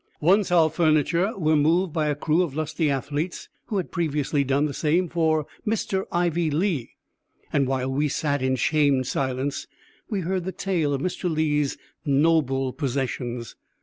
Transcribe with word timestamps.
Once 0.19 0.51
our 0.51 0.67
furnitures 0.67 1.35
were 1.37 1.55
moved 1.55 1.93
by 1.93 2.07
a 2.07 2.15
crew 2.15 2.41
of 2.41 2.55
lusty 2.55 2.89
athletes 2.89 3.49
who 3.67 3.77
had 3.77 3.91
previously 3.91 4.43
done 4.43 4.65
the 4.65 4.73
same 4.73 5.07
for 5.07 5.45
Mr. 5.63 6.05
Ivy 6.11 6.49
Lee, 6.49 6.95
and 7.53 7.67
while 7.67 7.91
we 7.93 8.07
sat 8.07 8.41
in 8.41 8.55
shamed 8.55 9.05
silence 9.05 9.67
we 10.09 10.21
heard 10.21 10.45
the 10.45 10.51
tale 10.51 10.95
of 10.95 11.01
Mr. 11.01 11.29
Lee's 11.31 11.77
noble 12.03 12.73
possessions. 12.73 13.53